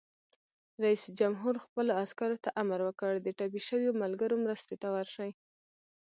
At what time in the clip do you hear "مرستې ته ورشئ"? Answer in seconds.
4.45-5.31